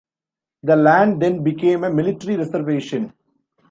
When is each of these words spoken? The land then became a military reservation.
The 0.63 0.75
land 0.75 1.21
then 1.21 1.43
became 1.43 1.83
a 1.83 1.93
military 1.93 2.35
reservation. 2.35 3.13